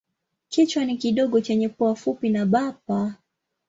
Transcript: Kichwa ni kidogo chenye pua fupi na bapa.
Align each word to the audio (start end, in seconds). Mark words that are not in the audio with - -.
Kichwa 0.49 0.85
ni 0.85 0.97
kidogo 0.97 1.41
chenye 1.41 1.69
pua 1.69 1.95
fupi 1.95 2.29
na 2.29 2.45
bapa. 2.45 3.15